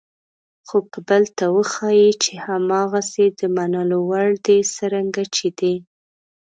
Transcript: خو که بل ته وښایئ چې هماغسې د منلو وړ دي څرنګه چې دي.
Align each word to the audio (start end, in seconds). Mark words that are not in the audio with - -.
خو 0.67 0.77
که 0.91 0.99
بل 1.07 1.23
ته 1.37 1.45
وښایئ 1.55 2.11
چې 2.23 2.33
هماغسې 2.45 3.25
د 3.39 3.41
منلو 3.55 3.99
وړ 4.09 4.29
دي 4.45 4.59
څرنګه 4.75 5.23
چې 5.35 5.47
دي. 5.59 5.75